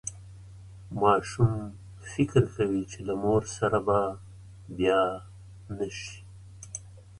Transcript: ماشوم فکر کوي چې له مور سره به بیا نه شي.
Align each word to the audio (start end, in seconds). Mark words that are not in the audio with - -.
ماشوم 1.01 1.53
فکر 2.11 2.43
کوي 2.55 2.83
چې 2.91 2.99
له 3.07 3.13
مور 3.23 3.41
سره 3.57 3.77
به 3.87 3.99
بیا 4.77 5.01
نه 5.77 5.87
شي. 5.97 6.17